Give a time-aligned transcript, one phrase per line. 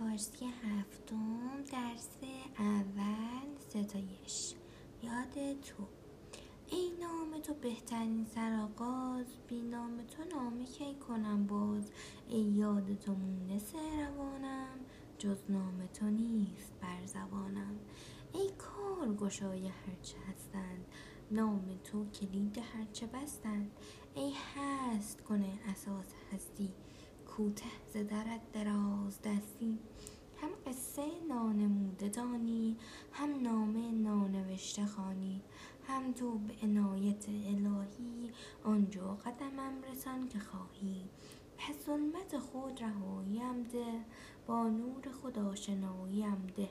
[0.00, 2.08] فارسی هفتم درس
[2.58, 4.54] اول ستایش.
[5.02, 5.84] یاد تو.
[6.66, 9.26] ای نام تو بهترین سرآغاز.
[9.48, 11.90] بی نام تو نامه کی کنم باز؟
[12.28, 14.78] ای یاد تو مونس روانم
[15.18, 17.78] جز نام تو نیست بر زبانم.
[18.32, 20.86] ای کار گشای هرچه هستند.
[21.30, 23.70] نام تو کلید هرچه بستند.
[24.14, 26.72] ای هست کنه اساس هستی.
[27.36, 29.78] کوته ز درت دراز دستی.
[30.36, 32.76] هم قصه نانموده دانی
[33.12, 35.42] هم نامه نانوشته خوانی.
[35.88, 38.30] هم تو به عنایت الهی
[38.64, 41.04] آنجا قدمم رسان که خواهی.
[41.58, 44.04] پس ظلمت خود رهاییم ده
[44.46, 46.68] با نور خود آشناییم ده.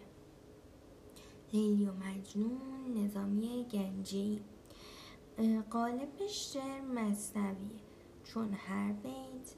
[1.54, 4.42] لیلی و مجنون نظامی گنجی.
[5.70, 7.89] قالب شعر مصنویه.
[8.34, 9.56] چون هر بیت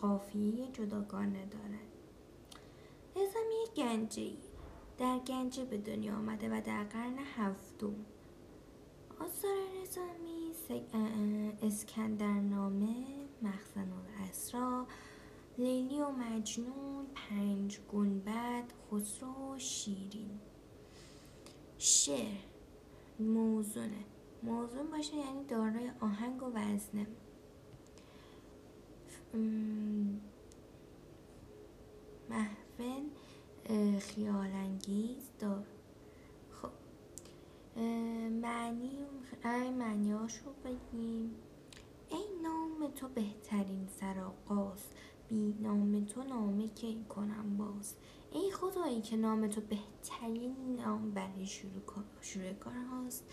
[0.00, 1.90] قافیه جداگانه دارد.
[3.16, 4.38] نظامی گنجی
[4.98, 7.94] در گنجه به دنیا آمده و در قرن هفتم.
[9.20, 10.52] آثار نظامی
[11.62, 12.94] اسکندرنامه
[13.42, 14.86] مخزن الاسرا
[15.58, 20.40] لیلی و مجنون پنج گنبد خسرو شیرین.
[21.78, 22.38] شعر
[23.18, 24.04] موزونه.
[24.42, 27.06] موزون باشه یعنی دارای آهنگ و وزنه.
[32.30, 33.02] محفل
[33.98, 35.66] خیالانگیز دار.
[36.52, 36.70] خب
[38.30, 38.90] معنی
[39.44, 41.34] ای معنیاش رو بگیم.
[42.08, 44.84] ای نام تو بهترین سرآغاز.
[45.28, 47.94] بی نام تو نامه کی کنم باز؟
[48.32, 51.82] ای خدایی که نام تو بهترین نام برای شروع,
[52.20, 53.24] شروع کار هاست.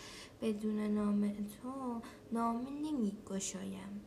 [0.42, 4.02] بدون نام تو نامه نمی گشایم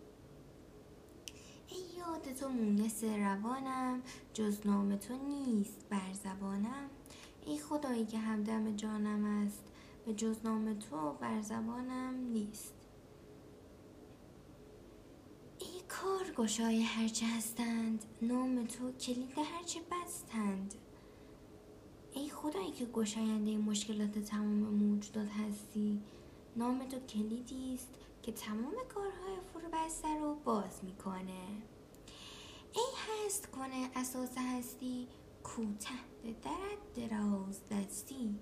[2.01, 4.03] یاد تو مونس روانم
[4.35, 6.91] جز نام تو نیست بر زبانم.
[7.47, 9.65] ای خدایی که همدم جانم است
[10.07, 12.75] به جز نام تو بر زبانم نیست.
[15.59, 20.75] ای کار گشای هرچه هستند نام تو کلید هرچه بستند.
[22.13, 26.03] ای خدایی که گشاینده مشکلات تمام موجودات هستی
[26.57, 27.89] نام تو کلیدی است
[28.23, 31.70] که تمام کارهای فرو بسته رو باز می‌کنه.
[32.73, 32.83] ای
[33.27, 35.09] هست کنه اساس هستی
[35.45, 35.89] کوته
[36.25, 38.35] درت دراز دستی.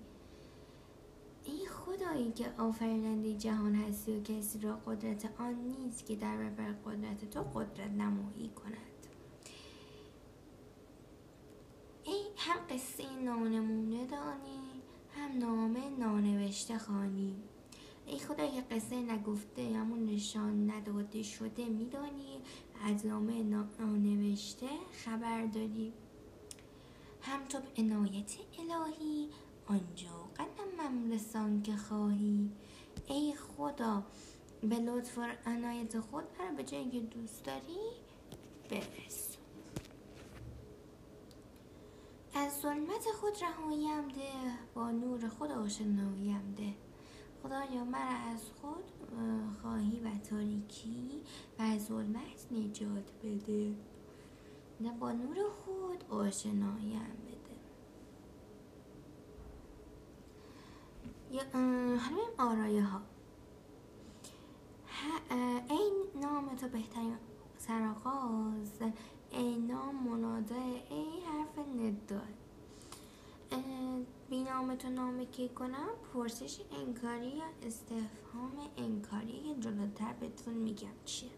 [1.43, 6.71] ای خدایی که آفریننده جهان هستی و کسی را قدرت آن نیست که در برابر
[6.71, 9.07] قدرت تو قدرت نمایی کند.
[12.03, 14.83] ای هم قصه نانمونه دانی
[15.15, 17.35] هم نامه نانوشته خانی
[18.05, 22.41] ای خدا که قصه نگفته همون نشان نداده شده میدانی.
[22.83, 23.43] از نامه
[23.79, 24.67] نوشته
[25.05, 25.93] خبر داری
[27.21, 29.29] هم تو به عنایت الهی
[29.65, 32.51] آنجا قدمم رسان که خواهی.
[33.07, 34.03] ای خدا
[34.61, 37.79] به لطف و عنایت خود برای به جایی که دوست داری
[38.69, 39.37] برس
[42.33, 44.23] از ظلمت خود رهاییم ده
[44.73, 46.73] با نور خود آشناییم ده.
[47.43, 48.83] خدایا مرا از خود
[49.61, 51.21] خواهی و تاریکی
[51.59, 53.75] و ظلمت نجات بده.
[54.81, 57.49] نه با نور خود آشنایم بده.
[61.97, 63.01] همین آرایه ها.
[65.69, 67.17] این نام تو بهترین
[67.57, 68.81] سرآغاز
[69.31, 70.55] ای نام مناده
[70.89, 72.38] ای حرف نداد.
[74.59, 81.29] بینام تو نامه کی کنم پرسش انکاری یا استفهام انکاری که جلوتر بهتون میگم چیه.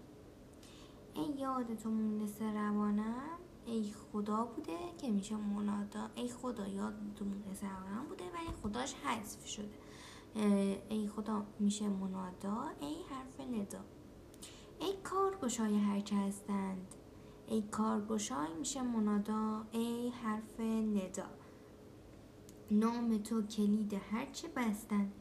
[1.14, 6.10] ای یاد تو مونس روانم ای خدا بوده که میشه منادا.
[6.16, 9.76] ای خدا یاد تو مونس روانم بوده ولی خداش حذف شده.
[10.90, 13.80] ای خدا میشه منادا؟ ای حرف ندا.
[14.80, 16.96] ای کارگشای هرچه هستند.
[17.48, 19.66] ای کارگشای میشه منادا.
[19.72, 21.41] ای حرف ندا.
[22.72, 25.12] نام تو کلید هرچه بستن.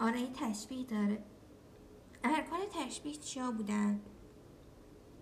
[0.00, 1.24] آره تشبیه داره.
[2.24, 4.00] ارکان تشبیه چیا بودن؟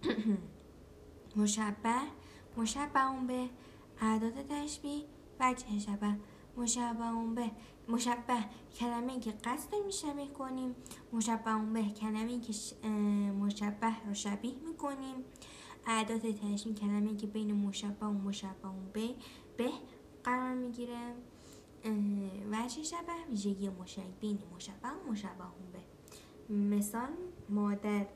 [1.37, 2.01] مشبه
[2.57, 3.51] مشبه اون به
[4.01, 5.05] اعداد تشبیه
[5.41, 6.17] وجه شبه
[6.57, 7.51] مشبه اون به
[7.89, 8.45] مشبه
[8.79, 10.75] کلمه که قصد میشبه کنیم
[11.13, 12.53] مشبه اون به کلمه که
[13.33, 15.25] مشبه رو شبیه می‌کنیم.
[15.87, 19.15] اعداد تشبیه کلمه که بین مشبه و مشبه اون به
[19.57, 19.71] به
[20.25, 21.15] قرار می‌گیره.
[22.51, 26.55] وجه شبه ویژگی مشابه بین مشبه و مشبه به.
[26.55, 27.09] مثال
[27.49, 28.07] مادر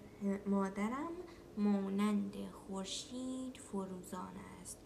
[0.47, 1.13] مادرم
[1.57, 4.79] مانند خورشید فروزان است.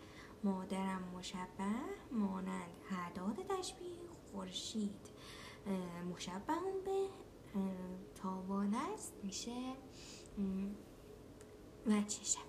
[0.45, 1.65] مادرم مشبه
[2.13, 3.99] مانند اعداد تشبیه
[4.33, 5.11] خورشید.
[6.13, 6.55] مشبه
[6.85, 7.09] به
[8.15, 9.75] تاوان است میشه
[11.87, 12.41] وچه شبه.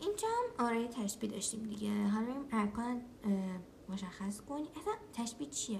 [0.00, 2.08] اینجا هم آرای تشبیه داشتیم دیگه.
[2.08, 3.02] حالا ارکان
[3.90, 4.68] مشخص کنی.
[4.80, 5.78] اصلا تشبیه چیه؟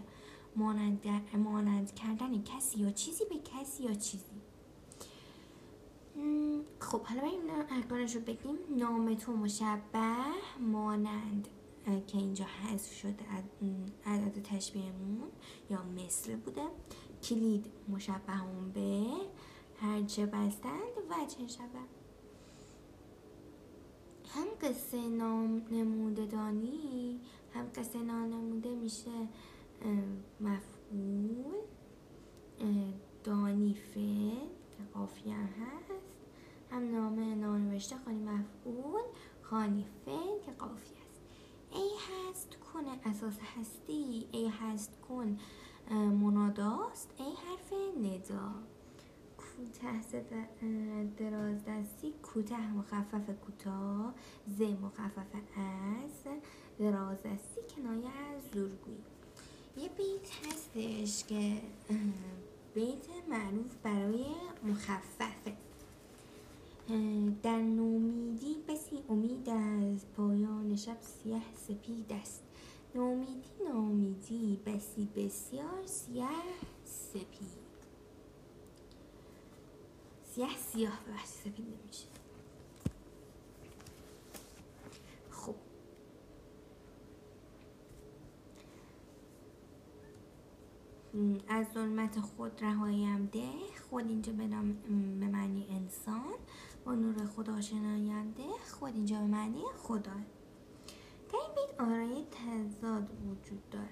[0.57, 4.25] مانند, مانند کردن کسی یا چیزی به کسی یا چیزی.
[6.81, 7.41] خب حالا بریم
[7.71, 8.57] ارکانش رو بگیم.
[8.79, 10.17] نام تو مشبه
[10.61, 11.49] مانند
[12.07, 13.25] که اینجا حذف شده
[14.07, 15.31] عدد تشبیهمون
[15.71, 16.67] یا مثل بوده.
[17.23, 19.07] کلید مشبه همون به
[19.81, 21.79] هرچه بستند و چه شبه.
[24.35, 26.27] هم قصه نام نموده
[27.55, 29.29] هم قصه نام نموده میشه
[30.41, 31.55] مفعول
[33.25, 35.93] دانی فعل که قافیه هست.
[36.71, 39.03] هم نامه نانوشته خانی مفعول
[39.43, 41.21] خانی فعل که قافیه است.
[41.71, 45.39] ای هست کن اساس هستی ای هست کن
[45.91, 48.55] مناداست ای حرف ندا.
[49.39, 50.01] کوته
[51.17, 54.15] دراز دستی کوته مخفف کوتاه
[54.47, 56.27] ز مخفف از.
[56.79, 58.99] دراز دستی کنایه از زورگویی.
[59.77, 61.61] یه بیت هستش که
[62.75, 64.25] بیت معروف برای
[64.65, 65.57] مخففه.
[67.43, 72.43] در نومیدی بسی امید از پایان شب سیه سپید است.
[72.95, 76.27] نومیدی نومیدی بسی بسیار سیه
[76.85, 77.69] سپید.
[80.35, 82.07] سیاه سیاه به سپید نمیشه
[85.31, 85.55] خب
[91.49, 93.51] از ظلمت خود رهاییم ده.
[93.91, 94.47] خود اینجا به
[95.27, 96.35] معنی انسان.
[96.85, 100.13] با نور خدا شناینده خود اینجا به معنی خدا.
[101.33, 103.89] در این بیت آرای تضاد وجود داره.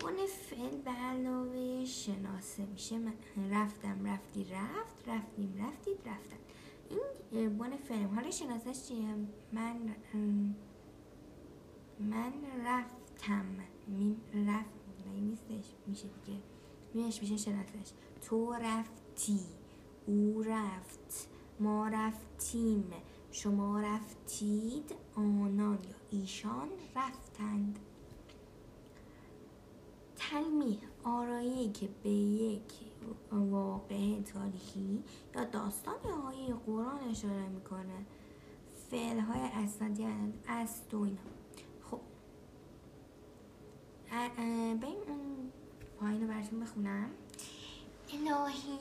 [0.00, 3.00] بون فعل به علاوه شناسه میشه.
[3.50, 5.08] رفتم رفتی رفت.
[5.08, 6.36] رفتیم رفتید رفتن.
[7.30, 8.06] این بون فعل.
[8.06, 9.14] حالا شناسش چیه؟
[9.52, 9.76] من
[12.00, 12.32] من
[12.66, 13.44] رفتم.
[13.88, 14.77] میم رفت
[15.14, 16.38] نیستش میشه دیگه.
[16.94, 19.40] میش میشه؟ شناسش تو رفتی.
[20.06, 21.28] او رفت.
[21.60, 22.90] ما رفتیم.
[23.32, 24.94] شما رفتید.
[25.14, 27.78] آنان یا ایشان رفتند.
[30.16, 32.72] تلمیح آرایی که به یک
[33.32, 38.06] واقع تاریخی یا داستان یا آیه قرآن اشاره می‌کنه.
[38.90, 40.06] فعل های اسنادی
[40.48, 41.37] است و اینا.
[44.26, 45.52] بریم اون
[46.00, 47.10] پایین رو براتون بخونم.
[48.12, 48.78] الهی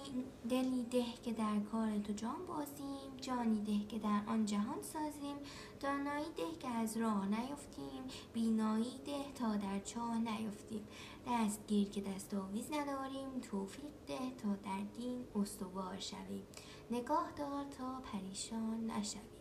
[0.50, 5.36] دلی ده که در کار تو جان بازیم جانی ده که در آن جهان سازیم
[5.80, 8.04] دانایی ده که از راه نیفتیم
[8.34, 10.88] بینایی ده تا در چاه نیفتیم.
[11.28, 16.44] دستگیر که دست آویز نداریم توفیق ده تا در دین استوار شویم.
[16.92, 19.37] نگاه دار تا پریشان نشویم.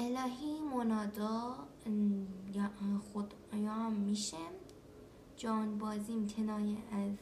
[0.00, 1.54] الهی منادا
[3.12, 4.36] خدایان میشه
[5.36, 7.16] جان بازیم کنایه از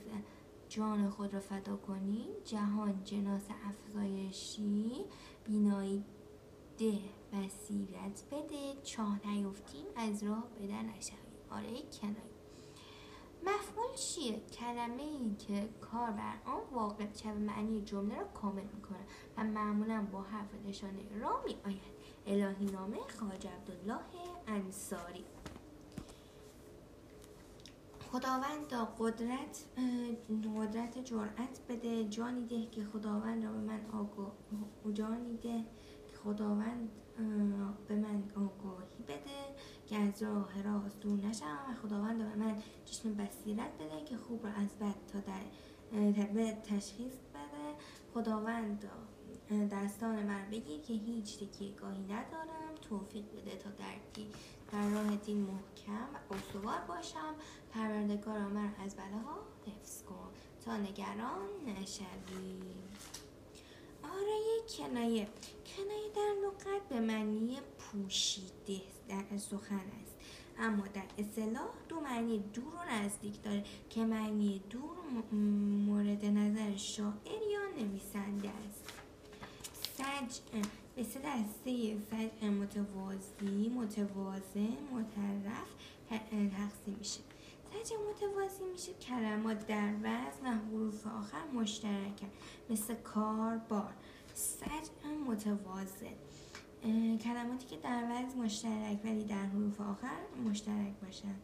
[0.69, 5.05] جان خود را فدا کنیم جهان جناس افزایشی
[5.44, 6.05] بینایی
[6.78, 7.00] ده
[7.32, 8.82] بصیرت بده.
[8.82, 11.18] چاه نیفتیم از راه بده نشویم.
[11.50, 12.37] آره کنایی
[13.42, 19.06] مفعول چیه؟ کلمه ای که کار بر آن واقع شب معنی جمله را کامل می‌کنه
[19.37, 21.96] و معمولا با حرف نشانه را می آید
[22.26, 24.00] الهی نامه خواجه عبدالله
[24.47, 25.25] انصاری.
[28.12, 29.64] خداوند قدرت
[30.56, 32.04] قدرت جرأت بده.
[32.09, 34.33] جانی ده که خداوند را به من آگاه
[34.95, 35.64] جانی ده
[36.09, 36.88] که خداوند
[37.88, 39.56] به من آگاهی بده
[39.87, 44.47] که از راه راست دور نشم و خداوند به من چشم بصیرت بده که خوب
[44.47, 47.75] را از بد تا در تشخیص بده.
[48.14, 48.85] خداوند
[49.50, 51.38] دستان من بگیر که هیچ
[51.81, 52.75] گاهی ندارم.
[52.88, 53.95] توفیق بده تا در
[54.73, 57.35] در راه دین محکم و استوار باشم.
[57.71, 60.29] پروردگار من از بلاها حفظ کن.
[60.65, 62.61] تا نگران نشوی.
[64.03, 64.38] آره
[64.79, 65.29] کنایه.
[65.76, 70.17] کنایه در لغت به معنی پوشیده در سخن است.
[70.59, 74.97] اما در اصطلاح دو معنی دور و نزدیک داره که معنی دور
[75.87, 78.86] مورد نظر شاعر یا نویسنده است.
[79.97, 80.41] سج
[80.97, 85.69] مثل دسته سج متوازی متوازن مترف
[86.31, 87.21] تقسیم میشه.
[87.71, 92.31] سج متوازی میشه کلمات در وزن و حروف آخر مشترکن
[92.71, 93.95] مثل کار بار.
[94.35, 94.88] سج
[95.26, 96.17] متوازن.
[97.19, 101.35] کلماتی که در وضع مشترک ولی در حروف آخر مشترک باشن.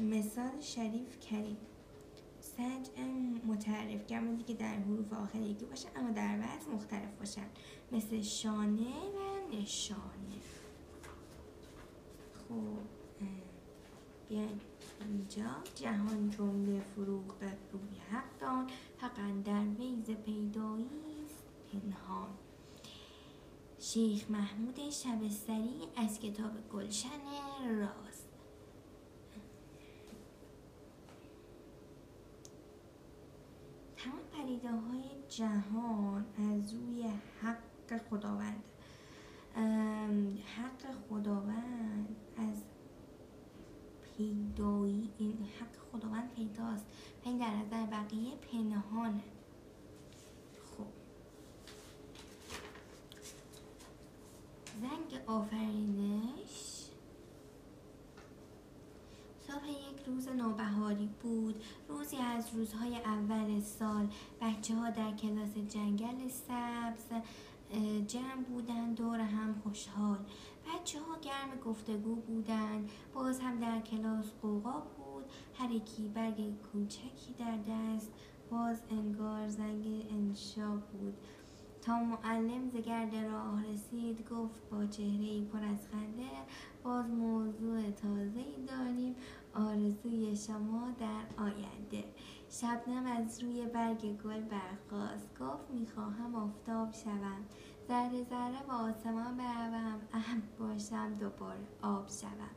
[0.00, 1.56] مثال شریف کریم.
[2.56, 3.00] سج
[3.46, 7.46] متعرف کلماتی که در حروف آخر یکی باشن اما در وضع مختلف باشن.
[7.92, 10.40] مثل شانه و نشانه.
[12.34, 12.78] خب
[14.28, 14.60] بیاین
[15.00, 15.50] اینجا.
[15.74, 17.34] جهان جمله فروغ
[17.72, 21.26] روی حق دان حقا در ویز پیدایی
[21.72, 22.28] پنهان.
[23.78, 27.20] شیخ محمود شبستری از کتاب گلشن
[27.80, 28.28] راست
[33.96, 37.10] تمام پریده های جهان از روی
[37.42, 38.62] حق خداوند.
[40.56, 42.62] حق خداوند از
[44.02, 46.86] پیدایی این حق خداوند پیداست.
[47.26, 49.22] و در نظر بقیه پنهانه
[50.64, 50.86] خب.
[54.80, 56.71] زنگ آفرینش.
[59.52, 61.64] صبح یک روز نوبهاری بود.
[61.88, 64.08] روزی از روزهای اول سال
[64.40, 67.06] بچه ها در کلاس جنگل سبز
[68.06, 70.18] جمع بودن دور هم خوشحال.
[70.66, 75.24] بچه ها گرم گفتگو بودن باز هم در کلاس قوقا بود.
[75.54, 78.12] هر یکی برگ کوچکی در دست.
[78.50, 81.14] باز انگار زنگ انشا بود.
[81.82, 86.30] تا معلم زگرد راه رسید گفت با چهره پر از خنده
[86.82, 89.14] باز موضوع تازه داریم.
[89.54, 92.04] آرزوی شما در آینده.
[92.50, 97.44] شبنم از روی برگ گل برخواست گفت می‌خواهم آفتاب شوم.
[97.88, 100.00] ذره ذره به آسمان بروم.
[100.12, 102.50] اهم باشم دوباره آب شوم.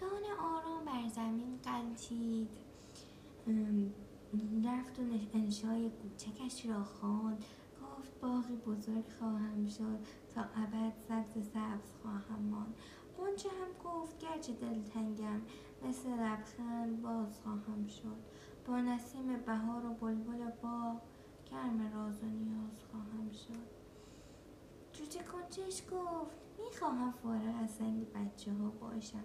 [0.00, 2.48] دانه آرام بر زمین قلتید.
[4.64, 5.02] رفت و
[5.34, 7.44] انشای کوچکش را خواند.
[7.82, 9.98] گفت باقی بزرگ خواهم شد.
[10.34, 12.74] تا ابد سبز سبز خواهم ماند.
[13.18, 15.40] قنچه هم گفت گرچه دلتنگم.
[15.88, 18.16] مثل لبخند باز خواهم شد.
[18.66, 21.00] با نسیم بهار و بلبل با
[21.50, 23.74] گرم راز و نیاز خواهم شد.
[24.92, 29.24] جوجه کنچش گفت می‌خواهم فارغ از سنگ بچه ها باشم.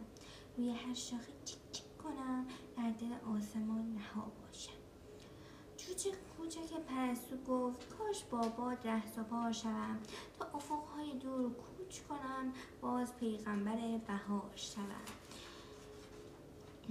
[0.58, 2.46] روی هر شاخه چیک چیک کنم
[2.78, 4.80] در دل آسمان نها باشم.
[5.78, 10.00] جوجه کوچک پرستو گفت کاش بابا رهس و پا شوم.
[10.40, 15.19] تا افقهای دور کوچ کنم باز پیغمبر بهار شوم.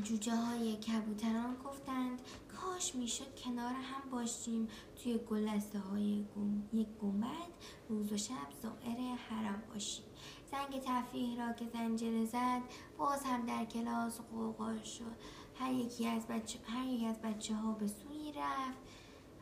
[0.03, 2.21] جوجه های کبوتران گفتند
[2.57, 6.25] کاش می‌شد کنار هم باشیم توی گلسته های
[6.73, 7.53] یک گنبد
[7.89, 10.05] روز و شب زائر حرم باشیم
[10.51, 12.63] زنگ تفریح را که زنجره زد
[12.99, 15.17] باز هم در کلاس قوقا شد.
[15.55, 18.79] هر یکی از بچه, هر یکی از بچه ها به سوی رفت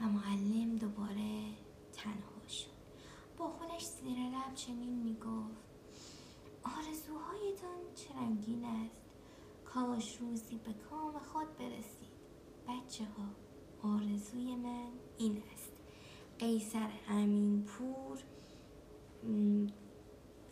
[0.00, 1.44] و معلم دوباره
[1.92, 2.76] تنها شد.
[3.38, 5.66] با خودش زیر لب چنین می‌گفت
[6.64, 9.05] آرزوهایتان چه رنگین است؟
[9.76, 12.16] کاش روزی به کام خود برسید.
[12.68, 13.24] بچه ها
[13.94, 15.72] آرزوی من این است.
[16.38, 18.18] قیصر امین پور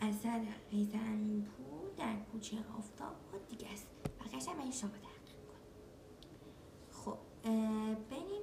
[0.00, 3.16] اثر قیصر امین پور در کوچه آفتاب
[3.50, 3.86] دیگه است.
[4.20, 5.60] بقیش هم شما تحقیق کن
[6.90, 7.18] خب
[8.10, 8.42] بریم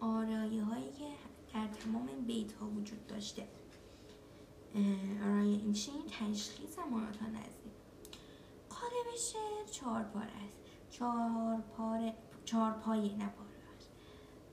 [0.00, 1.08] آرایه هایی که
[1.54, 3.48] در تمام بیت ها وجود داشته.
[5.24, 7.77] آرایه این چین تشخیص مراتان نزدیک.
[8.98, 10.58] قالب شعر چهار پاره است.
[10.90, 12.14] چهار پاره
[12.44, 13.48] چهار پایه نه پاره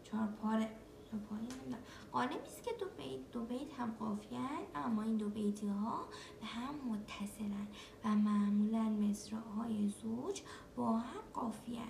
[0.04, 0.70] چهار پاره
[2.12, 4.40] قالبی است که دو بیت دو بیت هم قافیه
[4.76, 6.06] اما این دو بیتی ها
[6.40, 7.68] به هم متصلن
[8.06, 10.42] و معمولا مصرع های زوج
[10.76, 11.82] با هم قافیه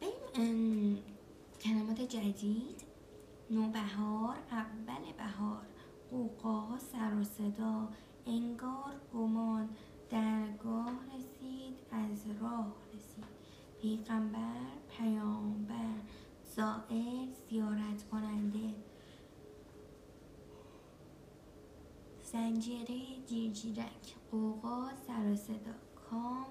[0.00, 1.02] بریم
[1.60, 2.82] کلمات جدید
[3.50, 5.66] نوبهار اول بهار
[6.10, 7.88] قوقا سر و صدا
[8.26, 9.68] انگار گمان
[10.14, 13.24] درگاه رسید از راه رسید.
[13.80, 16.00] پیغمبر پیامبر
[16.56, 18.74] زائر زیارت کننده
[22.22, 25.74] زنجیره جیرجیرک قوقا سر صدا
[26.10, 26.46] کام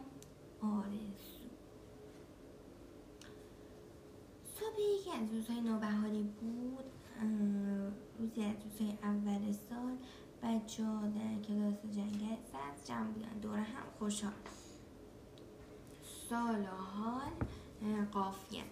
[0.61, 1.49] آرزو.
[4.55, 6.85] صبح یکی از روزهای نوبهاری بود.
[8.19, 9.97] روزی از روزهای اول سال
[10.43, 13.39] بچه ها در کلاس جنگل سبز جمع بودن.
[13.41, 14.33] دور هم خوشحال.
[16.29, 17.31] سال حال
[18.11, 18.63] قافیه.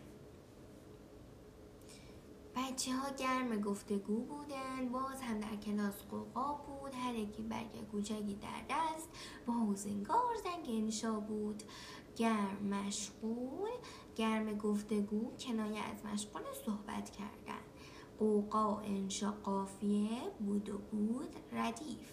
[2.55, 4.89] بچه ها گرم گفتگو بودن.
[4.91, 6.93] باز هم در کلاس قوقا بود.
[6.93, 9.09] هر یکی برگ کوچکی در دست.
[9.45, 11.63] با حوزنگار زنگ انشا بود.
[12.15, 13.69] گرم مشغول
[14.15, 17.70] گرم گفتگو کنایه از مشغول صحبت کردن.
[18.21, 20.09] قوقا و انشا قافیه
[20.39, 22.11] بود و بود ردیف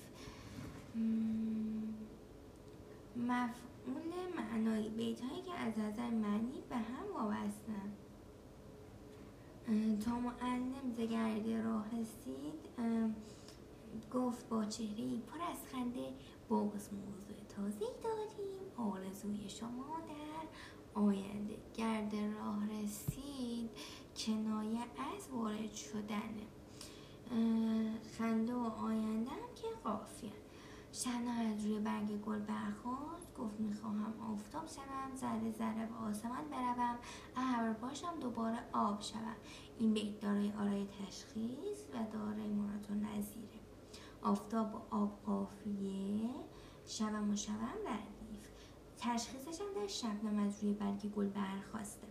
[3.16, 7.92] مفعول معنایی بیت هایی که از نظر معنی به هم وابستن.
[10.04, 12.68] تا معلم زگرد راه رسید
[14.12, 16.12] گفت با چهره پر از خنده
[16.48, 20.48] باز موضوع تازه داریم آرزوی شما در
[21.00, 21.56] آینده.
[21.74, 23.70] گرد راه رسید.
[24.18, 26.34] کنایه از وارد شدن
[28.18, 30.32] خنده و آینده هم که قافیه.
[30.92, 36.98] شنا از روی برگ گل برخواست گفت می‌خواهم آفتاب شوم ذره ذره به آسمان بروم
[37.36, 39.36] ابر باشم دوباره آب شوم.
[39.78, 43.60] این بیت دارای آرای تشخیص و دارای مراد و نظیره.
[44.22, 46.30] آفتاب و آب قافیه
[46.86, 48.48] شوم و شوم ردیف.
[48.98, 52.07] تشخیصش هم در شبنم از روی برگ گل برخواسته.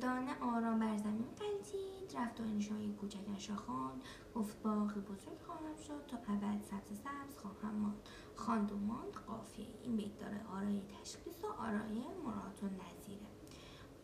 [0.00, 4.02] دانه آرام بر زمین قلتید رفت و انشای کوچکش را خواند
[4.34, 8.08] گفت باغ بزرگ خواهم شد تا ابد سبز سبز خواهم ماند.
[8.34, 9.66] خواند و ماند قافیه.
[9.82, 13.26] این بیت داره آرای تشخیص و آرای مراد و نظیره.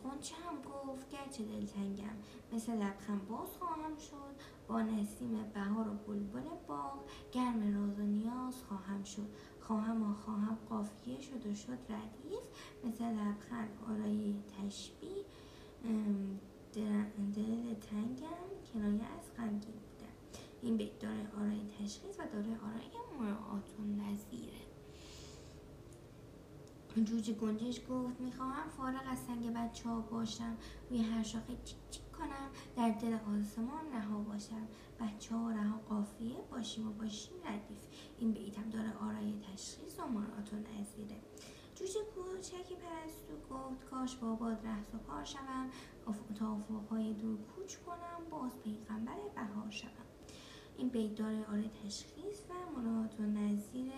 [0.03, 2.15] قنچه هم گفت؟ گرچه دلتنگم.
[2.53, 4.35] مثل لبخند باز خواهم شد.
[4.67, 6.99] با نسیم بهار و بلبل باغ
[7.31, 9.29] گرم راز و نیاز خواهم شد.
[9.59, 12.43] خواهم و خواهم قافیه شد و شد ردیف.
[12.83, 15.22] مثل لبخند آرای تشبیه
[15.83, 20.13] دل تنگم کنایه از غمگین بودم.
[20.61, 24.63] این بیت داره آرای تشخیص و داره آرای مراعات و نظیره.
[27.05, 30.57] جوجه گنجش گفت می‌خواهم فارغ از سنگ بچه ها باشم.
[30.89, 32.49] روی هر شاخه چیک چیک کنم.
[32.75, 34.67] در دل آسمان رها باشم.
[34.99, 37.87] بچه ها رها قافیه باشیم و باشیم ردیف.
[38.19, 41.21] این بیتم داره آرای تشخیص و مراعات و نظیره.
[41.83, 45.69] جوجه کوچکی پرستو گفت کاش با باد و پار شوم
[46.39, 49.89] تا افقهای دور کوچ کنم باز پیغمبر بهار شوم.
[50.77, 53.93] این بیت داره آره تشخیص و مراد و نظیر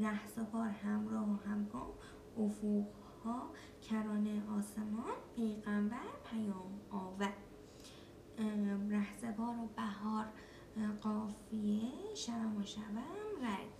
[0.00, 1.90] رهس و پار همراه و همگام
[2.38, 3.50] افقها
[3.82, 7.34] کرانه آسمان پیغمبر پیام آور
[8.88, 10.26] رهزبار و بهار
[11.02, 12.98] قافیه شوم و شوم
[13.42, 13.75] ردیف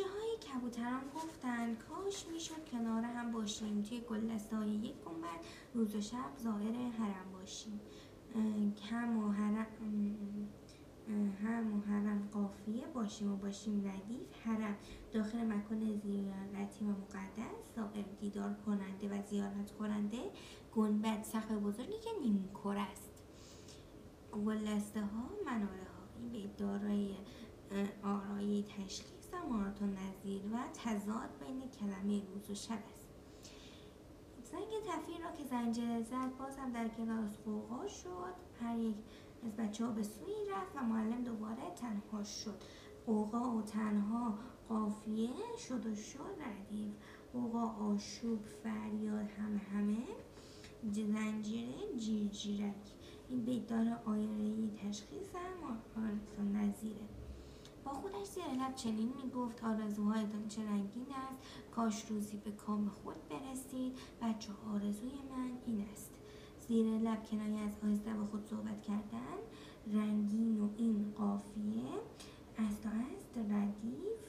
[0.00, 3.82] جوجه های کبوتران گفتند کاش می‌شد کنار هم باشیم.
[3.82, 7.80] توی گلدستای یک گنبد روز و شب ظاهر حرم باشیم.
[8.90, 9.66] هم و حرم
[11.42, 11.82] هم و
[12.32, 14.76] قافیه باشیم و باشیم ردیف حرم.
[15.12, 20.30] داخل مکان زیارتی و مقدس صاحب دیدار کننده و زیارت کننده
[20.74, 23.10] گنبد سقف بزرگی که نیم است.
[24.44, 27.14] گلدسته ها مناره ها این دارای
[28.02, 33.08] آرایی تشکیل و نظیر و تضاد بین کلمه روز و شب است.
[34.44, 38.34] زنگ تفیر را که زنجره زد باز هم در کلاس قوقا شد.
[38.60, 38.96] هر یک
[39.46, 42.62] از بچه ها به سوی رفت و معلم دوباره تنها شد.
[43.06, 44.34] قوقا و تنها
[44.68, 45.30] قافیه
[45.68, 46.92] شد و شد ردیف.
[47.32, 50.06] قوقا آشوب فریاد همه همه.
[50.92, 52.74] زنجیره جیرجیرک.
[53.28, 55.28] این بیت داره آیره تشخیص
[56.38, 57.19] هم نظیره
[57.84, 61.38] با خودش زیر لب چنین می‌گفت آرزوهایتان چه رنگین است.
[61.74, 66.10] کاش روزی به کام خود برسید بچه آرزوی من این است.
[66.68, 69.38] زیر لب کنایه از آهسته با خود صحبت کردن
[69.86, 71.92] رنگین و این قافیه
[72.58, 74.20] است و است ردیف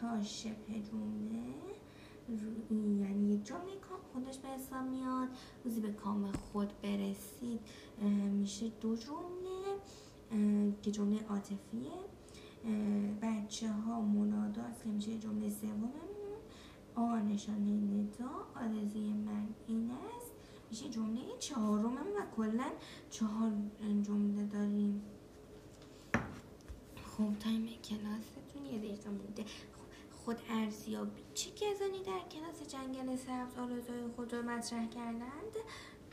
[0.00, 1.54] کاش جمله
[2.70, 5.28] یعنی یک جمله کام خودش به حساب میاد.
[5.64, 7.60] روزی به کام خود برسید
[8.32, 9.35] میشه دو جمله
[10.82, 11.90] که جمله عاطفیه.
[13.22, 15.90] بچه ها منادات که میشه جمله سوممون.
[16.94, 20.32] آ نشانه ندا آرزوی من این است.
[20.70, 22.70] میشه جمله چهارمم و کلا
[23.10, 23.52] چهار
[24.02, 25.02] جمله داریم.
[27.16, 29.44] خب تایم کلاستون یه دقیقه مونده.
[30.12, 35.56] خود ارزیابی چه کسانی در کلاس جنگل سبز آرزوی خود را مطرح کردند؟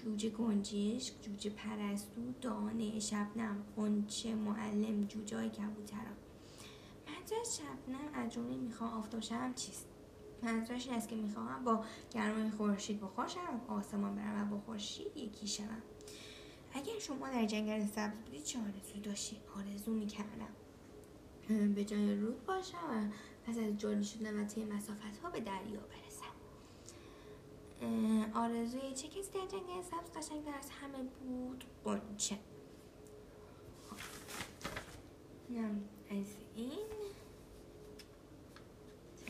[0.04, 6.18] جوجه گنجش جوجه پرستو دانه شبنم قنچه معلم جوجه های کبوتران
[7.08, 9.86] منظور شبنم از جمله می‌خوام آفتاب شم چیست؟
[10.44, 15.18] منظورش این است که می‌خواهم با گرمای خورشید بخور شوم آسمان برم و با خورشید
[15.18, 15.82] یکی شوم.
[16.74, 20.54] اگر شما در جنگل سبز بودید چه آرزوی داشتید آرزو می‌کردم.
[21.74, 23.10] به جای رود باشم و
[23.46, 26.03] پس از جالی شدن و طی مسافت ها به دریا برسم
[28.36, 32.40] آرزوی چه کسی در جنگل سبز قشنگ از همه بود؟ قنچه
[36.12, 36.88] از این.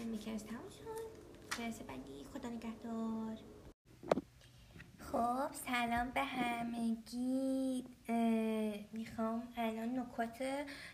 [0.06, 1.58] می‌کرد تموم شد.
[1.58, 3.38] جلسه بعدی خدا نگهدار.
[5.14, 5.54] خب.
[5.66, 7.86] سلام به همگی.
[8.92, 10.44] می‌خوام الان نکات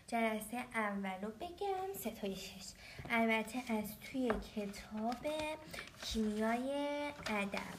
[0.06, 1.94] جلسه اول رو بگم.
[1.98, 2.64] ستایشش
[3.10, 5.26] البته از توی کتاب
[6.02, 6.72] کیمیای
[7.26, 7.78] ادب.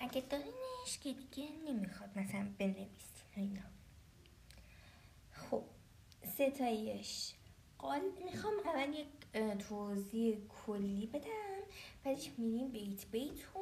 [0.00, 2.88] اگه دارینش که دیگه نمی‌خواد مثلا بنویسین
[3.36, 3.60] اینا.
[5.32, 5.62] خب
[6.34, 7.32] ستایش.
[7.78, 9.06] قال می‌خوام اول یک
[9.68, 10.36] توضیح
[10.66, 11.53] کلی بدم.
[12.04, 13.60] بعدش میریم بیت بیت و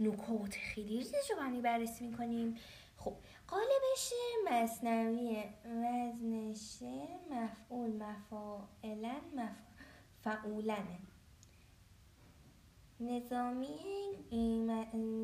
[0.00, 2.56] نکات خیلی ریزش رو بررسی می‌کنیم.
[2.96, 3.14] خب
[3.48, 4.12] قالبش
[4.50, 9.56] مصنوی وزنشه مفعول مفاعلن
[10.26, 10.98] مفعولنه.
[13.00, 13.78] نظامی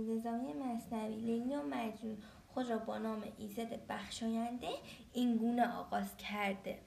[0.09, 4.71] نظامی مصنوی لیلی و مجنون خود را با نام ایزد بخشاینده
[5.13, 6.79] این گونه آغاز کرده.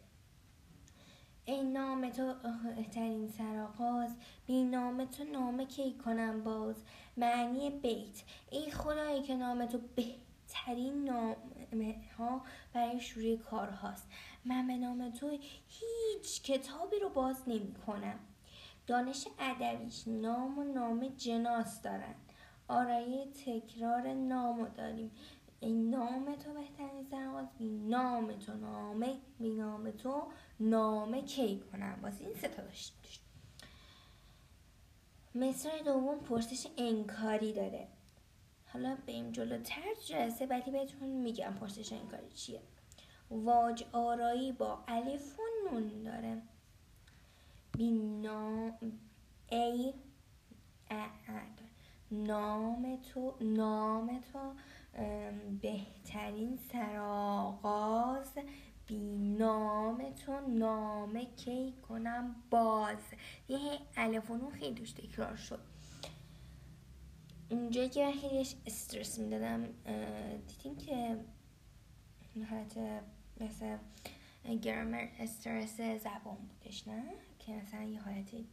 [1.50, 2.34] ای نام تو
[2.76, 4.16] بهترین سرآغاز.
[4.46, 6.76] بی نام تو نامه کی کنم باز؟
[7.18, 8.24] معنی بیت.
[8.52, 12.42] ای خدایی که نام تو بهترین نامه ها
[12.74, 14.10] برای شروع کار هاست.
[14.46, 18.20] من به نام تو هیچ کتابی رو باز نمی کنم.
[18.88, 22.34] دانش ادبیش نام و نام جناس دارند
[22.68, 25.12] آرایه تکرار نامو داریم.
[25.60, 27.48] این نام تو بهترین سرآغاز.
[27.58, 29.18] بی نام تو نامه.
[29.40, 30.24] بی نام تو
[30.60, 32.94] نامه کی کنم؟ واسه این ستا داشت.
[35.36, 37.88] مصر دوم پرسش انکاری داره.
[38.66, 42.62] حالا بریم جلوتر جلسه ولی بهتون میگم پرسش انکاری چیه.
[43.32, 46.42] واج آرایی با الف و نون داره.
[47.78, 49.00] بی نام
[49.50, 49.94] ای
[52.12, 54.54] نام تو نام تو
[55.62, 58.32] بهترین سرآغاز
[58.88, 58.98] بی
[59.38, 62.98] نام تو نامه کی کنم باز.
[63.50, 65.60] یه الفونو خیلی دوش تکرار شد.
[67.50, 69.66] اونجایی که من خیلیش استرس می‌دادم
[70.48, 71.18] دیدیم که
[72.50, 72.78] حالت
[73.40, 73.78] مثل
[74.62, 77.04] گرامر استرس زبان بودش نه؟
[77.40, 78.48] که مثلا یه حالتی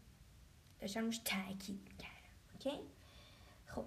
[0.80, 2.14] داشتم روش تاکید می‌کردم
[2.52, 2.78] اوکی
[3.66, 3.84] خب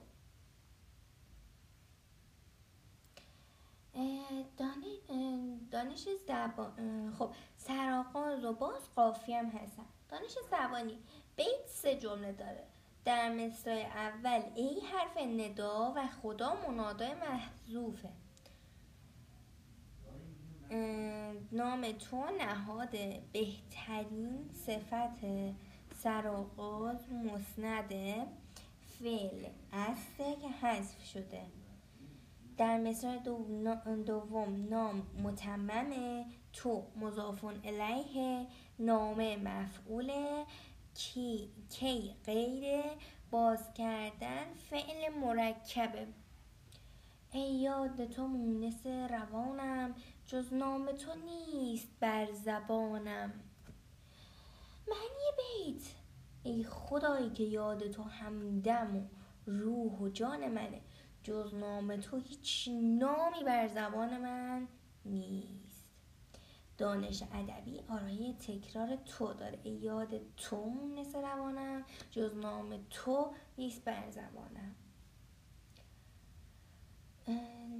[5.71, 9.85] دانش زبان خب سرآغاز و باز قافی هم هستن.
[10.09, 10.97] دانش زبانی
[11.35, 12.63] بیت سه جمله داره.
[13.05, 18.09] در مصرع اول ای حرف ندا و خدا منادای محذوفه.
[21.51, 22.91] نام تو نهاد
[23.33, 25.25] بهترین صفت
[25.93, 27.89] سرآغاز مسند
[28.99, 31.45] فعل استه که حذف شده.
[32.57, 33.17] در مثال
[34.05, 38.47] دوم نام متممه تو مضافون الیه
[38.79, 40.11] نامه مفعول
[40.93, 42.83] کی, کی غیر
[43.31, 46.07] باز کردن فعل مرکبه
[47.31, 49.95] ای یاد تو مونس روانم
[50.27, 53.33] جز نام تو نیست بر زبانم.
[54.87, 55.83] معنی بیت.
[56.43, 59.01] ای خدایی که یاد تو همدم و
[59.45, 60.81] روح و جان منه.
[61.27, 64.67] جز نام تو هیچ نامی بر زبان من
[65.05, 65.85] نیست.
[66.77, 69.67] دانش ادبی آرای تکرار تو داره.
[69.67, 74.75] یاد تو مونس روانم جز نام تو نیست بر زبانم.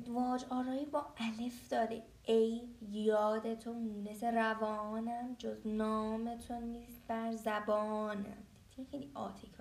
[0.08, 2.04] واج آرایی با الف داره.
[2.24, 8.44] ای یاد تو مونس روانم جز نام تو نیست بر زبانم.
[8.92, 9.57] خیلی آتی توش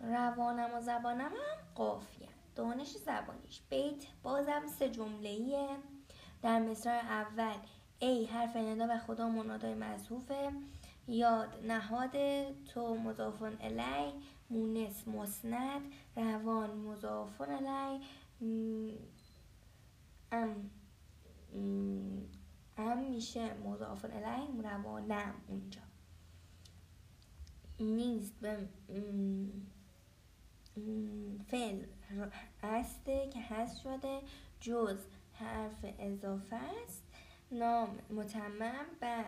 [0.00, 2.28] روانم و زبانم هم قافیه.
[2.56, 3.60] دانش زبانیش.
[3.70, 4.04] بیت.
[4.22, 5.66] بازم سه جمله
[6.42, 7.56] در مصرع اول.
[7.98, 10.52] ای حرف ندا و خدا منادای مضحوفه
[11.08, 12.12] یاد نهاد.
[12.64, 14.12] تو مضافون الی.
[14.50, 15.82] مونس مسند.
[16.16, 18.98] روان مضافون الی.
[20.32, 20.70] ام
[22.76, 24.62] ام میشه مضافون الی.
[24.62, 25.80] روانم اونجا.
[27.80, 28.34] نیست.
[28.40, 28.68] به
[31.46, 31.84] فعل
[32.62, 34.20] هسته که هست شده
[34.60, 34.98] جز
[35.32, 37.02] حرف اضافه است.
[37.52, 39.24] نام متمم بر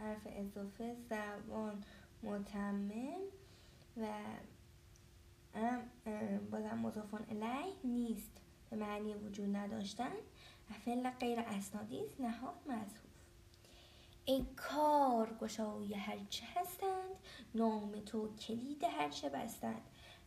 [0.00, 1.84] حرف اضافه زبان
[2.22, 3.20] متمم
[3.96, 4.08] و
[6.50, 8.40] بازم مضافان الی نیست.
[8.70, 10.12] به معنی وجود نداشتن.
[10.70, 13.04] و فعل غیر اسنادی است نهاد مضحوف
[14.24, 17.16] ای کار گشای هرچه هستند
[17.54, 19.82] نام تو کلید هرچه بستند.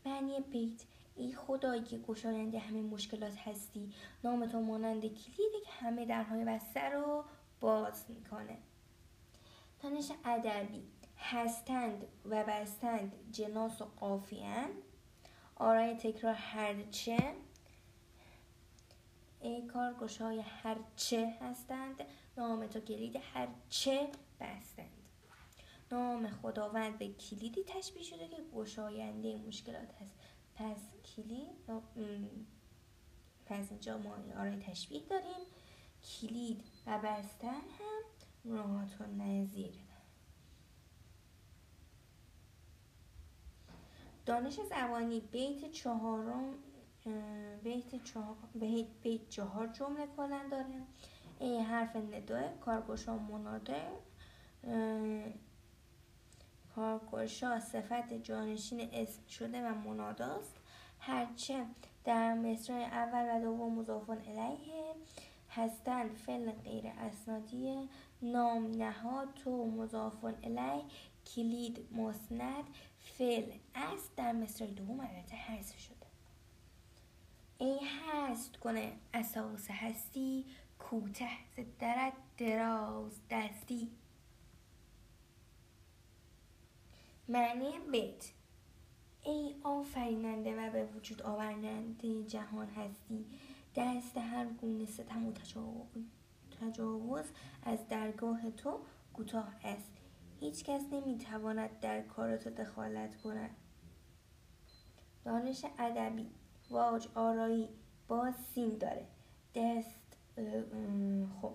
[0.06, 0.84] معنی بیت.
[1.16, 3.94] ای خدایی که گشاینده همه مشکلات هستی.
[4.24, 7.24] نام تو مانند کلیدی که همه درهای بسته رو
[7.60, 8.58] باز می‌کنه.
[9.84, 10.84] دانش ادبی.
[11.18, 14.70] هستند و بستند جناس و قافیان
[15.56, 17.34] آرای تکرار هرچه.
[19.40, 22.04] ای کارگشای هرچه هستند.
[22.38, 24.08] نام تو کلید هرچه
[24.40, 24.97] بستند.
[25.92, 30.16] نام خداوند به کلیدی تشبیه شده که گشاینده مشکلات هست.
[30.56, 31.50] پس کلید
[33.46, 35.46] پس اینجا ما آرای تشبیه داریم.
[36.04, 38.04] کلید و بستن هم
[38.46, 39.74] راحت و نظیر
[44.26, 46.54] دانش زبانی بیت چهارم
[47.64, 48.36] بیت چهار,
[49.02, 50.82] بیت چهار جمله کلن داره.
[51.40, 53.82] ای حرف نداه کارگوشا مناده
[56.78, 60.56] کارگوشا صفت جانشین اسم شده و مناداست.
[61.00, 61.66] هرچه
[62.06, 64.94] در مصرع اول و دوم مضافان الیه
[65.50, 66.12] هستند.
[66.16, 67.90] فعل غیر اسنادی
[68.22, 70.84] نام نهاد تو مضافان الیه
[71.36, 72.64] کلید مسند.
[73.00, 75.96] فعل است در مصرع دوم البته حذف شده.
[77.58, 80.46] ای هست کنه اساس هستی
[80.80, 81.30] کوته
[81.80, 83.97] درد دراز دستی.
[87.30, 88.32] معنی بیت.
[89.24, 93.26] ای آفریننده و به وجود آورننده جهان هستی.
[93.76, 95.32] دست هر گونه ستم و
[96.62, 97.26] تجاوز
[97.64, 98.80] از درگاه تو
[99.14, 99.92] کوتاه است.
[100.40, 103.56] هیچ کس نمی‌تواند در کار تو دخالت کند.
[105.26, 106.30] دانش ادبی.
[106.70, 107.70] واج آرایی.
[108.08, 109.08] با سین داره.
[109.56, 110.18] دست
[111.42, 111.54] خب.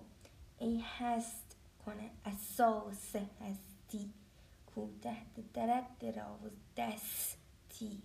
[0.57, 1.55] ای هست
[1.85, 2.09] کنه.
[2.25, 4.13] اساس هستی.
[4.75, 5.17] کوته
[5.53, 8.03] درد دراز دستی.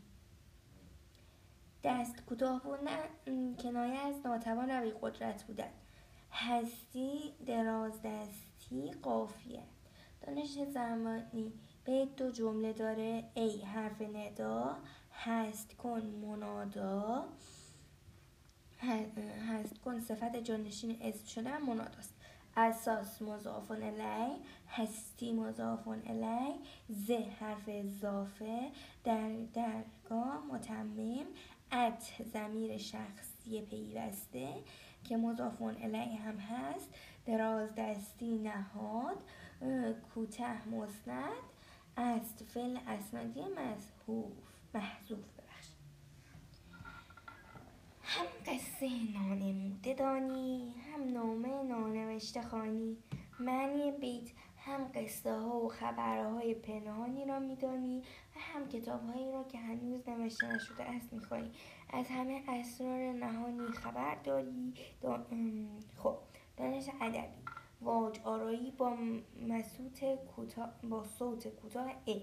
[1.84, 5.70] دست کوتاه بودن کنایه از ناتوان روی قدرت بودن.
[6.32, 9.62] هستی دراز دستی قافیه.
[10.20, 11.52] دانش زمانی
[11.84, 13.24] به دو جمله داره.
[13.34, 14.76] ای حرف ندا
[15.12, 17.28] هست کن منادا.
[19.48, 22.14] هست کن صفت جانشین شده و مناداست.
[22.58, 24.36] اساس مضافون الی
[24.68, 26.54] هستی مضافون الی
[26.88, 28.70] ز حرف اضافه
[29.04, 31.26] در درگاه متمم
[31.72, 34.48] ات زمیر شخصی پیوسته
[35.04, 36.94] که مضافون الی هم هست
[37.26, 39.18] دراز دستی نهاد
[40.14, 41.42] کوته مسند
[41.96, 44.32] است فعل اسنادی محذوف.
[44.74, 45.12] ببخش
[48.10, 52.96] هم قصه نانموده دانی هم نامه نانوشته خانی
[53.40, 58.02] معنی بیت هم قصه ها و خبرهای پنهانی را میدانی
[58.36, 61.50] و هم کتاب هایی را که هنوز نوشته نشده است می‌خوانی
[61.90, 64.74] از همه اسرار نهانی خبر داری
[65.96, 66.16] خب
[66.56, 67.42] دانش ادبی.
[67.80, 68.96] واج آرایی با
[69.48, 70.04] مسوت
[70.82, 72.14] با صوت کوتاه ا.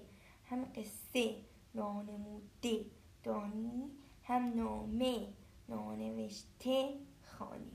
[0.50, 1.36] هم قصه
[1.76, 2.86] نانموده
[3.24, 3.92] دانی
[4.24, 5.28] هم نامه
[5.70, 7.72] نانوشته خانی.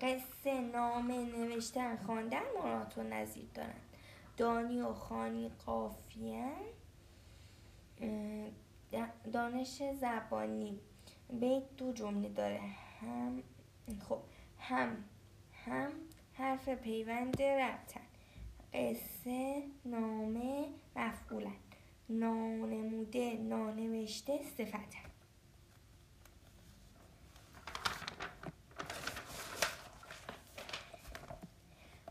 [0.00, 3.80] قصه نامه نوشتن خواندن مرات و نظیر دارند
[4.36, 6.52] دانی و خانی قافیه
[9.32, 10.80] دانش زبانی.
[11.40, 12.60] به دو جمله داره.
[13.00, 13.42] هم
[14.08, 14.18] خب
[14.58, 15.04] هم
[15.52, 15.92] هم
[16.32, 18.00] حرف پیوند ربطن.
[18.74, 21.56] قصه نامه مفعولن.
[22.08, 25.15] نانموده نانوشته صفتن.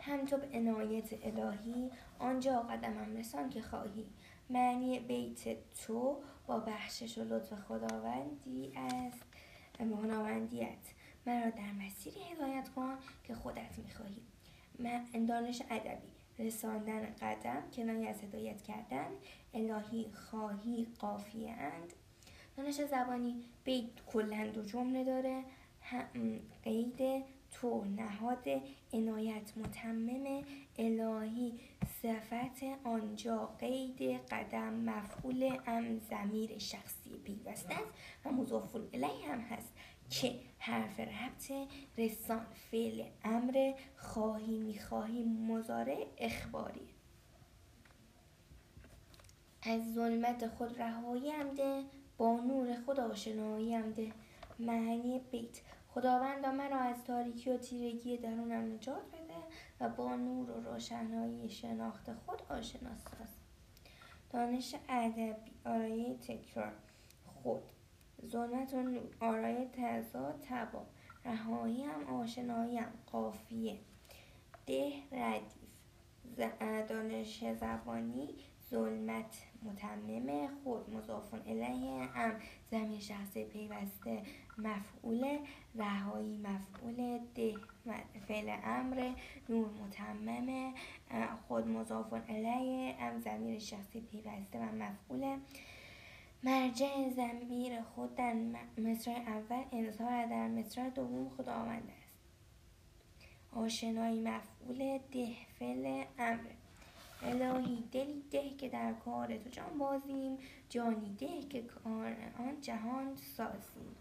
[0.06, 4.06] هم تو به عنایت الهی آنجا قدمم رسان که خواهی.
[4.50, 9.24] معنی بیت تو با بخشش و لطف خداوندی است.
[9.78, 10.94] خداوندیت.
[11.26, 14.22] مرا در مسیری هدایت کن که خودت می‌خواهی.
[14.80, 16.08] من دانش ادبی.
[16.39, 19.08] رساندن قدم کنایه از هدایت کردن
[19.54, 21.94] الهی خواهی قافیه اند.
[22.58, 25.44] دانش زبانی بیت کلا دو جمله داره.
[26.63, 27.26] قید
[27.62, 28.46] تو نهاد
[28.94, 30.44] عنایت متمم
[30.78, 31.60] الهی
[32.02, 37.76] صفت آنجا قید قدم مفعول ام زمیر شخصی پیوسته
[38.26, 39.74] و مضاف الیه هم هست
[40.10, 41.52] که حرف ربط
[41.98, 46.88] رسان فعل امر خواهی می‌خواهی مزاره اخباری.
[49.63, 51.84] از ظلمت خود رهایی ده
[52.18, 54.12] با نور خود آشنایی ده.
[54.60, 55.62] معنی بیت
[55.95, 59.36] خداوند مرا از تاریکی و تیرگی درونم نجات بده
[59.79, 63.29] و با نور و روشنایی شناخت خود آشنا ساز
[64.29, 66.73] دانش ادبی آرایه تکرار
[67.25, 67.63] خود.
[68.25, 70.86] ظلمت و نور آرای تضاد تبا.
[71.25, 73.79] رهایی هم آشنایی هم قافیه.
[74.65, 75.65] ده ردیف.
[76.89, 78.36] دانش زبانی
[78.69, 80.89] ظلمت متمم خود.
[80.89, 82.39] مضافون الیه ام
[82.71, 84.23] زمین شخصی پیوسته.
[84.58, 85.38] مفعول
[85.76, 87.56] رهایی مفعول ده
[88.28, 89.12] فعل امر
[89.50, 90.74] نور متمم
[91.48, 95.38] خود مضافون الیه ام زمین شخصی پیوسته و مفعول
[96.44, 98.34] مرجع زمیر خود در
[98.78, 102.15] مصر اول انظار در مصر دوم خود آمده است.
[103.56, 106.50] آشنایی مفعول ده فعل امر.
[107.24, 110.38] الهی دلی ده که در کار تو جان بازیم
[110.70, 113.96] جانی ده که کار آن جهان سازیم.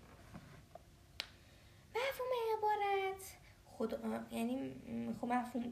[2.58, 3.36] عبارت.
[3.66, 4.72] خدا یعنی
[5.20, 5.64] خب مفهوم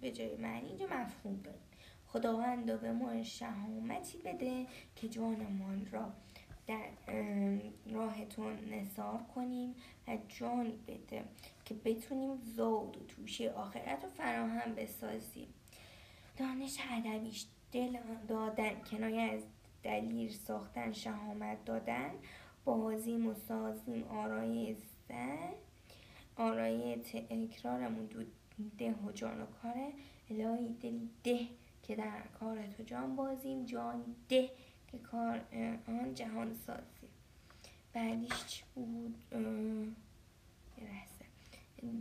[0.00, 1.60] به جای معنی اینجا مفهوم داریم
[2.06, 6.12] خداوند به ما شهامتی بده که جانمان را
[6.66, 6.88] در
[7.86, 9.74] راهتون نصار کنیم
[10.08, 11.24] و جانی بده
[11.64, 15.48] که بتونیم زود و توشه آخرت رو فراهم بسازیم.
[16.36, 17.98] دانش ادبیش دل
[18.28, 19.42] دادن کنایه از
[19.82, 22.10] دلیل ساختن شهامت دادن
[22.64, 24.76] بازیم و سازیم آرای
[25.08, 25.52] سر
[26.42, 26.96] آرای
[27.30, 28.24] اکرارمون دو
[28.78, 29.92] ده و جان و کاره
[30.30, 31.48] الهی دلی ده
[31.82, 34.50] که در کار تو جان بازیم جان ده
[34.92, 35.40] که کار
[35.88, 37.10] آن جهان سازیم.
[37.92, 39.14] بعدیش چی بود؟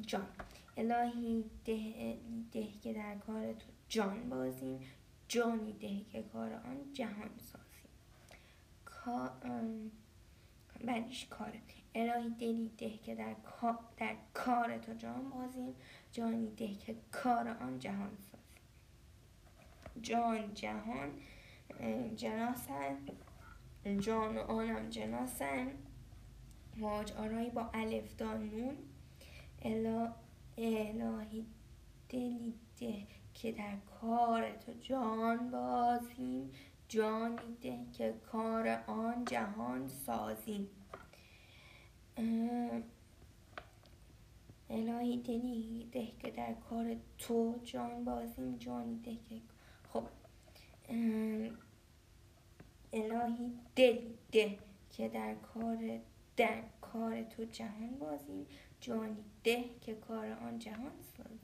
[0.01, 0.27] جان.
[0.77, 2.17] الهی ده,
[2.51, 4.79] ده که در کار تو جان بازیم
[5.27, 7.61] جانی ده که کار آن جهان سازیم.
[10.81, 11.61] بعدش کاره
[11.95, 13.35] الهی دلی ده که در,
[13.97, 15.75] در کار تو جان بازیم.
[16.11, 18.61] جانی ده که کار آن جهان سازیم.
[20.01, 21.11] جان جهان
[22.15, 22.97] جناسن.
[23.99, 25.71] جان و آنم جناسن.
[26.79, 28.77] واج آرایی با الف دانون
[30.57, 31.45] الهی
[32.09, 36.51] دلی ده که در کار تو جان بازیم.
[36.91, 40.67] جانی ده که کار آن جهان سازیم
[44.69, 49.41] الهی دلی ده که در کار تو جان بازیم جانی ده که
[49.93, 50.03] خب
[52.93, 54.57] الهی دلی ده
[54.89, 55.99] که در کار
[56.37, 58.47] در کار تو جهان بازیم
[58.81, 61.40] جانی ده که کار آن جهان سازیم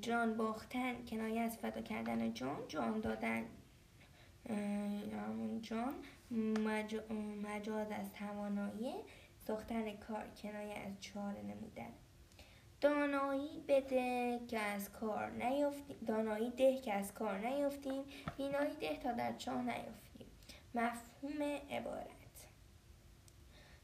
[0.00, 3.44] جان باختن کنایه از فدا کردن جان جان دادن
[5.62, 5.94] جان
[7.42, 8.94] مجاز از توانایی
[9.46, 11.92] ساختن کار کنایه از چاره نمودن.
[12.80, 18.02] دانایی بده که از کار نیفتیم دانایی ده که از کار نیفتیم
[18.36, 20.26] بینایی ده تا در چاه نیفتیم
[20.74, 22.25] مفهوم عبارت.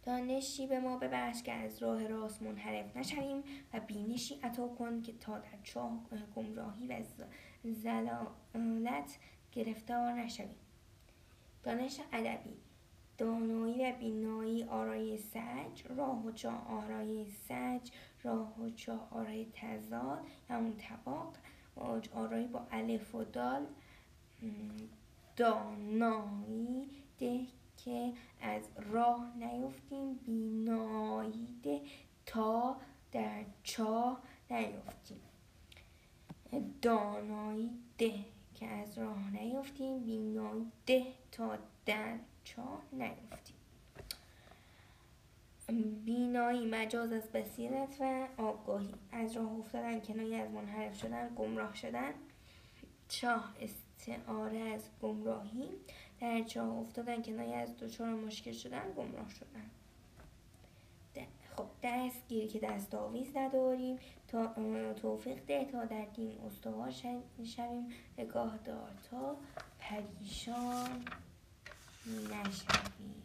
[0.02, 5.12] دانشی به ما ببخش که از راه راست منحرف نشویم و بینشی عطا کن که
[5.12, 6.00] تا در چاه
[6.36, 7.02] گمراهی و
[7.64, 9.18] زلالت
[9.52, 10.54] گرفتار نشویم.
[11.62, 12.56] دانش ادبی
[13.18, 17.90] دانایی و بینایی آرای سج راه و جا آرای سج
[18.22, 21.36] راه و جا آرای تزاد همون طباق
[22.14, 23.66] آرای با الف و دال
[25.36, 27.46] دانایی ده
[27.84, 30.14] که از راه نیفتیم.
[30.14, 31.80] بیناییده
[32.26, 32.76] تا
[33.12, 35.20] در چاه نیفتیم.
[36.82, 40.04] دانایی ده که از راه نیفتیم.
[40.04, 43.56] بینایی ده تا در چاه نیفتیم.
[46.04, 48.94] بینایی مجاز از بصیرت و آگاهی.
[49.12, 52.14] از راه افتادن کنایه از منحرف شدن گمراه شدن.
[53.08, 55.68] چاه استعاره از گمراهی.
[56.22, 59.70] در چاه افتادن کنایه از دچار مشکل شدن گمراه شدن.
[61.56, 64.54] خب دستگیر که دست آویز نداریم تا
[65.02, 66.90] توفیق ده تا در دین استوار
[67.44, 67.88] شویم.
[68.18, 69.36] نگاه دار تا
[69.78, 71.04] پریشان
[72.06, 73.22] نشویم.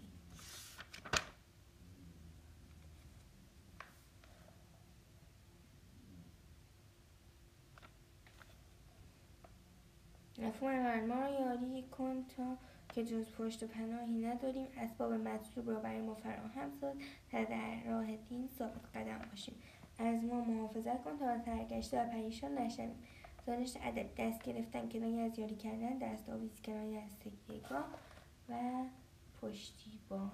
[10.37, 12.57] مفهوم ما یاری کن تا
[12.89, 14.67] که جز پشت و پناهی نداریم.
[14.77, 16.95] اسباب مطلوب را برای ما فراهم ساز
[17.31, 19.55] تا در راه دین ثابت قدم باشیم.
[19.99, 22.95] از ما محافظت کن تا سرگشته و پریشان نشویم.
[23.45, 24.05] دانش ادب.
[24.17, 27.85] دست گرفتن کنایه از یاری کردن دست آویز کنایه از تکیهگاه
[28.49, 28.55] و
[29.41, 30.31] پشتیبان.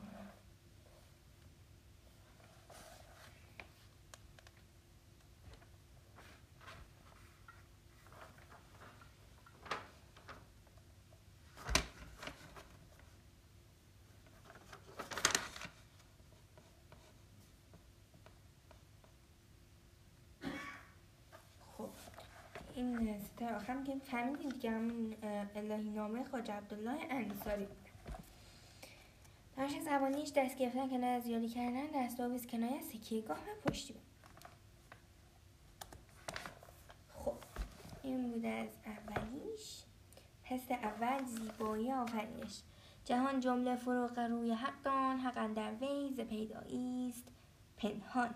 [22.84, 25.16] این ستاره آخر که فهمیدیم دیگه همون
[25.56, 27.66] الهی نامه خاج عبدالله انصاری.
[27.66, 27.78] بود
[29.58, 33.96] دانش زبانیش دست گرفتن کنار از یاری کردن دست آویز کنایه سکیگاه و پشتی
[37.16, 37.34] خب
[38.04, 39.84] این بود از اولیش.
[40.44, 42.62] پس اول زیبایی آفرینش.
[43.06, 47.28] جهان جمله فروغ روی حقان حق در وی ز پیدایی است
[47.78, 48.36] پنهان.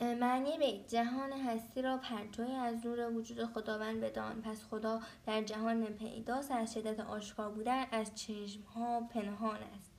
[0.00, 4.42] معنی به جهان هستی را پرتوی از نور وجود خداوند بدان.
[4.42, 9.90] پس خدا در جهان پیداست از شدت آشکار بودن از چشم ها پنهان است.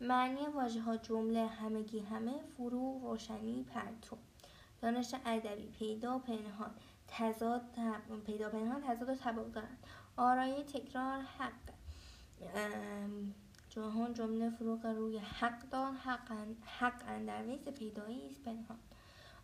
[0.00, 4.16] معنی واژه ها جمله همگی همه فرو روشنی پرتو.
[4.82, 6.70] دانش ادبی پیدا پنهان.
[7.08, 7.62] تضاد
[8.26, 9.78] پیدا پنهان تضاد و تباب دارند.
[10.16, 11.72] آرای تکرار حق.
[13.70, 16.32] جهان جمله فروغ روی حق دان حق,
[16.66, 18.78] حق اندر پیدایی است پنهان.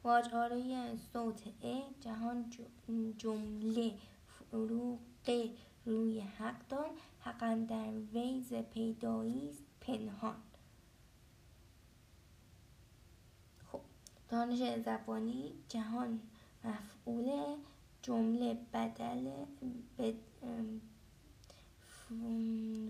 [0.05, 2.39] واجاره صوت ا جهان
[3.19, 3.93] جمله
[4.27, 4.99] فروغ
[5.87, 6.91] روی حق دان
[7.21, 10.37] حق در ویز پیدایی پنهان.
[13.73, 13.81] خب
[14.29, 16.21] دانش زبانی جهان
[16.65, 17.57] مفعول
[18.03, 19.31] جمله بدل
[19.99, 20.15] بد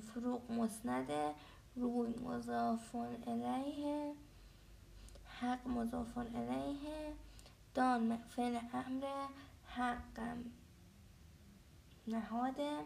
[0.00, 1.10] فروغ مسند
[1.76, 4.14] روی مضافون الیه
[5.40, 7.12] حق مضاف الیه
[7.74, 9.06] دان فعل امر
[9.66, 10.20] حق
[12.06, 12.78] نهاده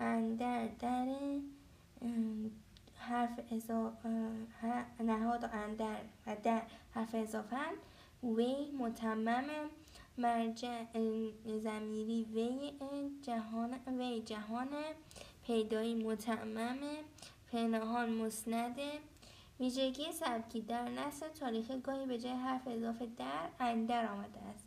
[0.00, 1.06] اندر در
[2.98, 4.30] حرف اضافه
[5.00, 6.62] نهاد اندر و در
[6.94, 7.56] حرف اضافه
[8.22, 9.44] وی متمم.
[10.18, 10.84] مرجع
[11.58, 12.72] زمیری وی
[13.22, 14.68] جهان وی جهان.
[15.46, 16.78] پیدایی متمم.
[17.52, 18.90] پنهان مسنده
[19.60, 24.64] ویژگی سبکی در نصر تاریخی گاهی به جای حرف اضافه در اندر آمده است.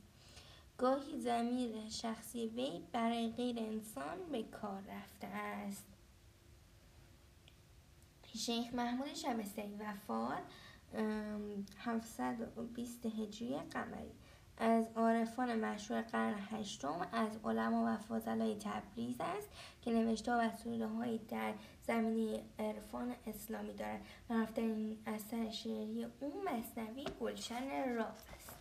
[0.78, 5.86] گاهی زمیر شخصی وی برای غیر انسان به کار رفته است.
[8.36, 10.44] شیخ محمود شبستری وفات
[11.78, 14.12] 720 هجری قمری.
[14.58, 19.50] از عارفان مشهور قرن هشتم از علما و فاضلای تبریز است
[19.82, 21.54] که نوشته و سروده در
[21.88, 24.02] زمینه عرفان اسلامی دارد
[24.60, 28.56] این اثر شعری او مصنوی گلشن راه است.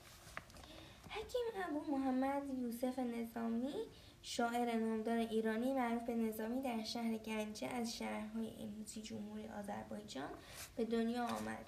[1.08, 3.74] حکیم ابو محمد یوسف نظامی
[4.22, 10.30] شاعر نامدار ایرانی معروف به نظامی در شهر گنجه از شهرهای امروزی جمهوری آذربایجان
[10.76, 11.66] به دنیا آمد.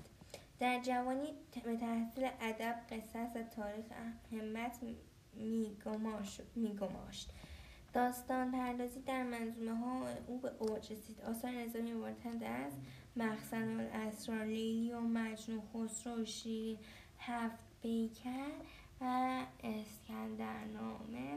[0.60, 1.26] در جوانی
[1.64, 3.86] به تحصیل ادب قصص و تاریخ
[4.32, 4.78] همت
[6.56, 7.30] میگماشت.
[7.98, 11.20] داستان پردازی در منظومه ها او به اوج رسید.
[11.20, 12.72] آثار نظامی مورتند از
[13.16, 16.78] مخزن الاسرار لیلی و مجنون خسرو شیر
[17.18, 18.50] هفت بیکر
[19.00, 19.04] و
[19.64, 21.34] اسکندرنامه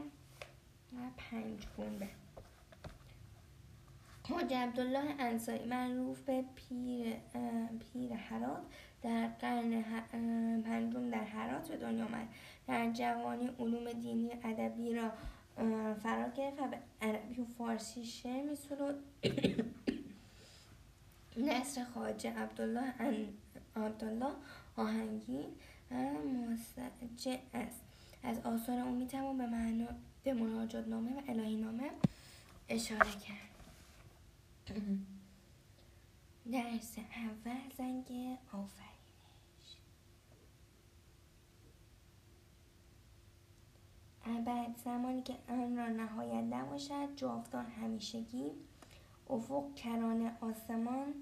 [0.92, 2.08] و پنج گنبه
[4.28, 7.16] حاج عبدالله انصاری معروف به پیر,
[7.92, 8.62] پیر حرات
[9.02, 9.82] در قرن
[10.62, 12.28] پنجم در حرات به دنیا آمد.
[12.66, 15.12] در جوانی علوم دینی ادبی را
[16.02, 19.04] فرا گرفت و به عربی و فارسی شعر میسرود
[21.36, 22.94] نصر خواجه عبدالله
[23.76, 24.32] عبدالله
[24.76, 25.46] آهنگین
[25.90, 25.94] و
[27.54, 27.80] است.
[28.22, 29.86] از آثار او می‌توان به معنا
[30.24, 31.90] به مناجات نامه و الهی نامه
[32.68, 33.52] اشاره کرد.
[36.52, 38.91] درس اول زنگ آفرینش
[44.24, 48.52] بعد زمانی که آن را نهایت نباشد جاودان همیشگی
[49.30, 51.14] افق کران آسمان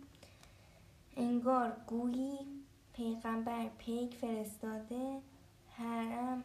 [1.16, 2.38] انگار گویی
[2.92, 5.20] پیغمبر پیک فرستاده
[5.68, 6.44] حرم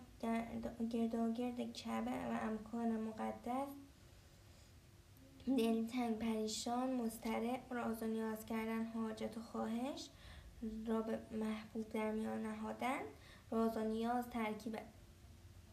[0.90, 3.68] گرداگرد کعبه و امکان مقدس
[5.48, 10.10] دلتنگ پریشان مسترع راز و نیاز کردن حاجت و خواهش
[10.86, 13.02] را به محبوب در میان نهادن
[13.52, 14.78] راز و نیاز ترکیب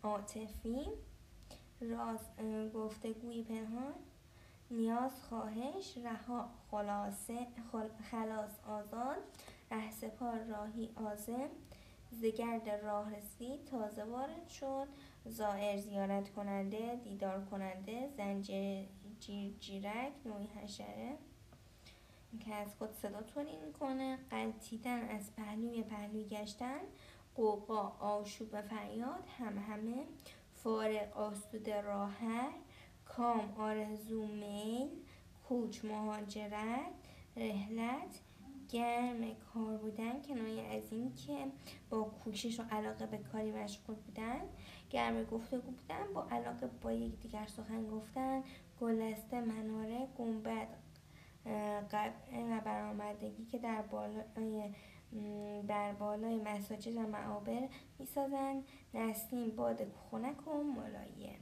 [0.02, 0.86] عاطفی
[1.80, 2.20] راز
[2.74, 3.94] گفتگوی پنهان
[4.70, 7.46] نیاز خواهش رها خلاصه
[8.10, 9.22] خلاص آزاد
[9.90, 11.48] سپار راهی آزم
[12.10, 14.88] زگرد راه رسید تازه وارد شد
[15.26, 18.88] زائر زیارت کننده دیدار کننده زنجیر
[19.20, 21.18] جیر جیرک نوعی حشره.
[22.40, 26.80] که از خود صدا تولید می‌کنه قلتیدن از پهلوی پهلوی گشتن
[27.34, 30.04] قوقا آشوب و فریاد هم همه.
[30.54, 32.50] فارق آسوده راهر
[33.04, 34.88] کام آرزو میل
[35.48, 36.92] کوچ مهاجرت
[37.36, 38.20] رهلت
[38.68, 41.46] گرم کار بودن کنایه از این که
[41.90, 44.40] با کوشش و علاقه به کاری مشغول بودن.
[44.90, 48.42] گرم گفتگو بودن با علاقه با دیگر سخن گفتن.
[48.80, 50.68] گلسته مناره گنبد
[51.92, 54.74] قبل برآمدگی که در بالای
[55.68, 61.40] در بالای مساجد و معابر می‌سازند نسیم باد خنک و ملایم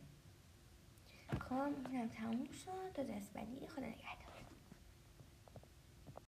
[1.38, 2.92] کار هم تموم شد.
[2.94, 4.19] تا دست خدا نگهدار.